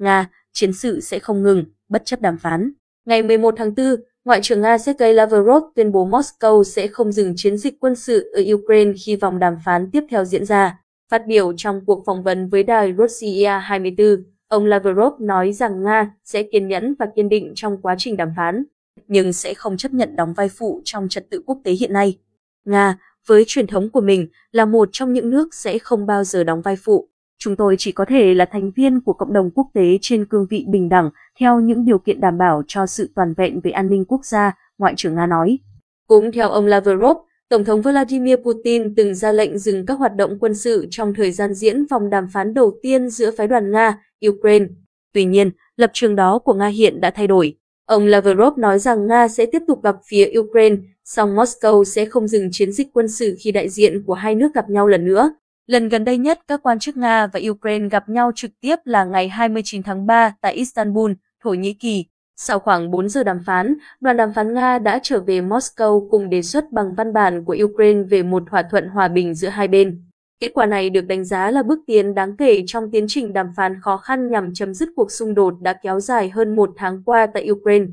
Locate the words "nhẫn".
16.68-16.94